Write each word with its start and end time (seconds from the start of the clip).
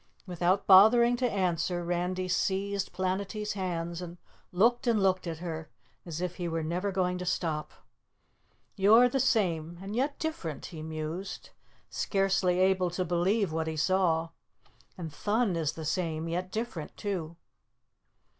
Without 0.25 0.65
bothering 0.65 1.15
to 1.17 1.29
answer, 1.29 1.83
Randy 1.85 2.27
seized 2.27 2.91
Planetty's 2.91 3.53
hands 3.53 4.01
and 4.01 4.17
looked 4.51 4.87
and 4.87 4.99
looked 4.99 5.27
at 5.27 5.37
her 5.37 5.69
as 6.07 6.21
if 6.21 6.37
he 6.37 6.47
were 6.47 6.63
never 6.63 6.91
going 6.91 7.19
to 7.19 7.23
stop. 7.27 7.71
"You're 8.75 9.07
the 9.07 9.19
same, 9.19 9.77
and 9.79 9.95
yet 9.95 10.17
different," 10.17 10.65
he 10.65 10.81
mused, 10.81 11.51
scarcely 11.91 12.57
able 12.59 12.89
to 12.89 13.05
believe 13.05 13.51
what 13.53 13.67
he 13.67 13.77
saw. 13.77 14.29
"And 14.97 15.13
Thun 15.13 15.55
is 15.55 15.73
the 15.73 15.85
same, 15.85 16.27
yet 16.27 16.51
different, 16.51 16.97
too." 16.97 17.35